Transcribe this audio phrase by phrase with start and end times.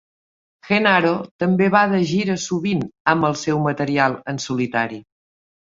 [0.69, 1.11] Genaro
[1.43, 2.83] també va de gira sovint
[3.15, 5.05] amb el seu material en solitari.